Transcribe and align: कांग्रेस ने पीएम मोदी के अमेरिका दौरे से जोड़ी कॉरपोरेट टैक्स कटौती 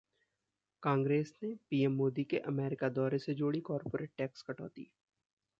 कांग्रेस 0.83 1.33
ने 1.43 1.53
पीएम 1.69 1.95
मोदी 1.95 2.23
के 2.23 2.37
अमेरिका 2.47 2.89
दौरे 2.89 3.19
से 3.19 3.33
जोड़ी 3.33 3.59
कॉरपोरेट 3.61 4.11
टैक्स 4.17 4.41
कटौती 4.41 4.91